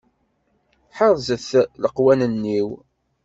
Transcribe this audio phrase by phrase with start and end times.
[0.97, 1.47] Ḥerzet
[1.81, 2.69] leqwanen-iw.